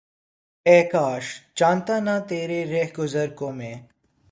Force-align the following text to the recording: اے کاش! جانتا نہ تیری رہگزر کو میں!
اے 0.65 0.77
کاش! 0.91 1.25
جانتا 1.57 1.99
نہ 1.99 2.15
تیری 2.29 2.59
رہگزر 2.71 3.27
کو 3.35 3.51
میں! 3.51 3.75